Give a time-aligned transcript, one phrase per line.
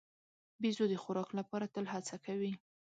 [0.61, 2.51] بیزو د خوراک لپاره تل هڅه کوي.